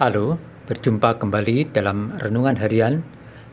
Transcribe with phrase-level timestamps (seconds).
[0.00, 3.04] Halo, berjumpa kembali dalam renungan harian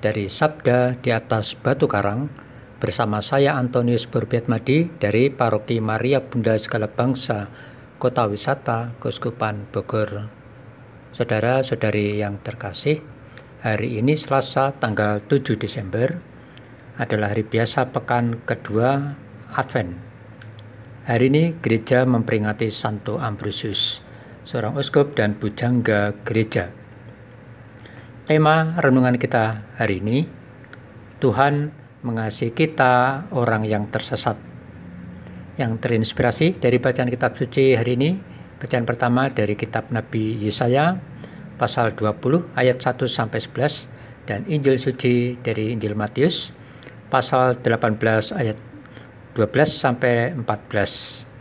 [0.00, 2.32] dari Sabda di atas Batu Karang
[2.80, 7.52] bersama saya Antonius Burbiatmadi dari Paroki Maria Bunda Segala Bangsa
[8.00, 10.32] Kota Wisata Keuskupan Bogor.
[11.12, 13.04] Saudara-saudari yang terkasih,
[13.60, 16.16] hari ini Selasa tanggal 7 Desember
[16.96, 19.20] adalah hari biasa pekan kedua
[19.52, 20.00] Advent.
[21.04, 24.11] Hari ini gereja memperingati Santo Ambrosius
[24.42, 26.74] seorang uskup dan bujangga gereja.
[28.26, 30.26] Tema renungan kita hari ini,
[31.18, 34.38] Tuhan mengasihi kita orang yang tersesat.
[35.58, 38.10] Yang terinspirasi dari bacaan kitab suci hari ini,
[38.58, 40.98] bacaan pertama dari kitab Nabi Yesaya
[41.58, 46.50] pasal 20 ayat 1 sampai 11 dan Injil suci dari Injil Matius
[47.10, 48.00] pasal 18
[48.34, 48.58] ayat
[49.34, 51.31] 12 sampai 14.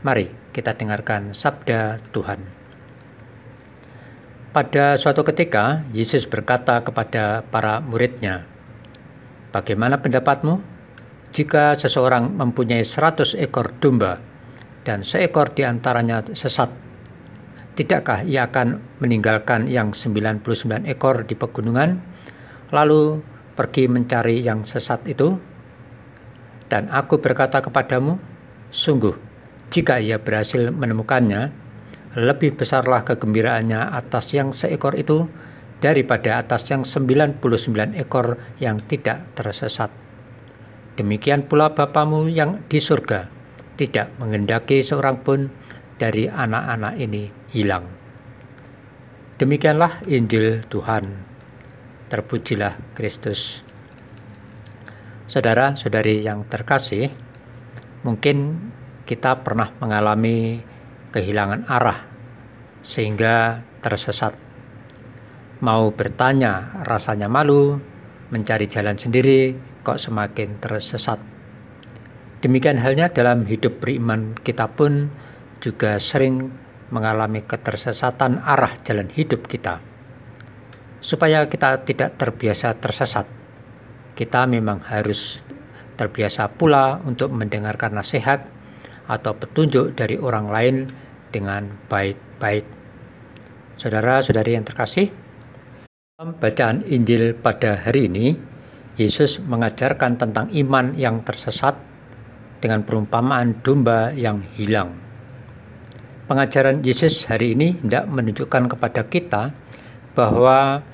[0.00, 2.40] Mari kita dengarkan sabda Tuhan.
[4.48, 8.48] Pada suatu ketika, Yesus berkata kepada para muridnya,
[9.52, 10.62] Bagaimana pendapatmu
[11.36, 14.24] jika seseorang mempunyai seratus ekor domba
[14.88, 16.72] dan seekor di antaranya sesat?
[17.76, 22.00] Tidakkah ia akan meninggalkan yang 99 ekor di pegunungan,
[22.72, 23.20] lalu
[23.52, 25.36] pergi mencari yang sesat itu?
[26.72, 28.16] Dan aku berkata kepadamu,
[28.70, 29.29] sungguh,
[29.70, 31.54] jika ia berhasil menemukannya,
[32.18, 35.30] lebih besarlah kegembiraannya atas yang seekor itu
[35.78, 37.38] daripada atas yang 99
[37.94, 39.94] ekor yang tidak tersesat.
[40.98, 43.30] Demikian pula Bapamu yang di surga
[43.78, 45.48] tidak mengendaki seorang pun
[45.96, 47.86] dari anak-anak ini hilang.
[49.40, 51.30] Demikianlah Injil Tuhan.
[52.12, 53.64] Terpujilah Kristus.
[55.30, 57.08] Saudara-saudari yang terkasih,
[58.02, 58.58] mungkin
[59.10, 60.62] kita pernah mengalami
[61.10, 62.06] kehilangan arah
[62.78, 64.38] sehingga tersesat.
[65.66, 67.74] Mau bertanya rasanya malu,
[68.30, 71.18] mencari jalan sendiri kok semakin tersesat.
[72.38, 75.10] Demikian halnya dalam hidup beriman kita pun
[75.58, 76.46] juga sering
[76.94, 79.82] mengalami ketersesatan arah jalan hidup kita.
[81.02, 83.26] Supaya kita tidak terbiasa tersesat,
[84.14, 85.42] kita memang harus
[85.98, 88.59] terbiasa pula untuk mendengarkan nasihat
[89.10, 90.76] atau petunjuk dari orang lain
[91.34, 92.62] dengan baik-baik.
[93.74, 95.10] Saudara-saudari yang terkasih,
[96.14, 98.38] dalam bacaan Injil pada hari ini,
[98.94, 101.74] Yesus mengajarkan tentang iman yang tersesat
[102.62, 104.94] dengan perumpamaan domba yang hilang.
[106.28, 109.42] Pengajaran Yesus hari ini tidak menunjukkan kepada kita
[110.14, 110.84] bahwa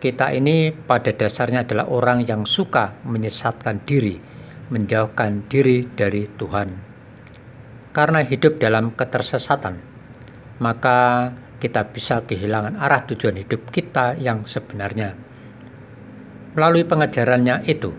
[0.00, 4.16] kita ini pada dasarnya adalah orang yang suka menyesatkan diri,
[4.70, 6.95] menjauhkan diri dari Tuhan
[7.96, 9.80] karena hidup dalam ketersesatan,
[10.60, 15.16] maka kita bisa kehilangan arah tujuan hidup kita yang sebenarnya.
[16.52, 17.96] Melalui pengajarannya itu,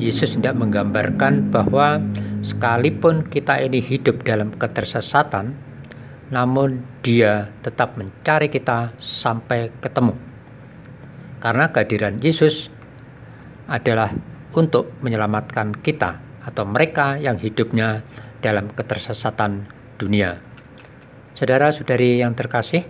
[0.00, 2.00] Yesus tidak menggambarkan bahwa
[2.40, 5.52] sekalipun kita ini hidup dalam ketersesatan,
[6.32, 10.16] namun Dia tetap mencari kita sampai ketemu.
[11.44, 12.72] Karena kehadiran Yesus
[13.68, 14.08] adalah
[14.56, 16.16] untuk menyelamatkan kita
[16.48, 18.00] atau mereka yang hidupnya
[18.38, 19.66] dalam ketersesatan
[19.98, 20.38] dunia.
[21.34, 22.82] Saudara-saudari yang terkasih,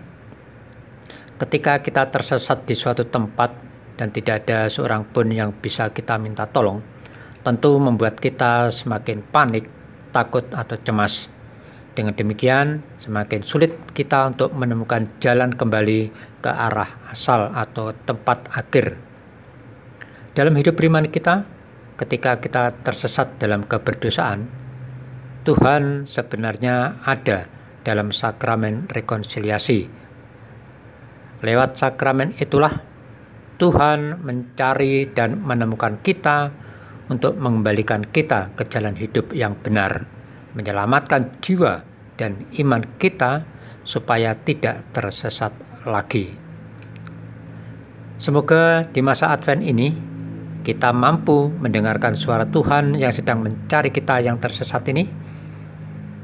[1.36, 3.53] ketika kita tersesat di suatu tempat
[4.00, 6.81] dan tidak ada seorang pun yang bisa kita minta tolong,
[7.44, 9.69] tentu membuat kita semakin panik,
[10.12, 11.28] takut, atau cemas.
[11.92, 18.94] Dengan demikian, semakin sulit kita untuk menemukan jalan kembali ke arah asal atau tempat akhir.
[20.38, 21.42] Dalam hidup beriman kita,
[21.98, 24.47] ketika kita tersesat dalam keberdosaan,
[25.48, 27.48] Tuhan sebenarnya ada
[27.81, 29.88] dalam sakramen rekonsiliasi.
[31.41, 32.84] Lewat sakramen itulah
[33.56, 36.53] Tuhan mencari dan menemukan kita
[37.08, 40.04] untuk mengembalikan kita ke jalan hidup yang benar,
[40.53, 41.81] menyelamatkan jiwa
[42.20, 43.48] dan iman kita
[43.88, 45.56] supaya tidak tersesat
[45.88, 46.28] lagi.
[48.20, 49.96] Semoga di masa Advent ini
[50.61, 55.27] kita mampu mendengarkan suara Tuhan yang sedang mencari kita yang tersesat ini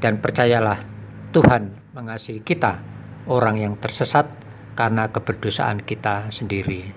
[0.05, 0.85] dan percayalah,
[1.33, 2.77] Tuhan mengasihi kita,
[3.25, 4.29] orang yang tersesat
[4.77, 6.93] karena keberdosaan kita sendiri.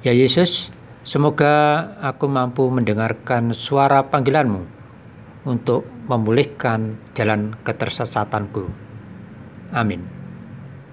[0.00, 0.72] Ya Yesus,
[1.04, 4.64] semoga aku mampu mendengarkan suara panggilanmu
[5.44, 8.72] untuk memulihkan jalan ketersesatanku.
[9.76, 10.21] Amin.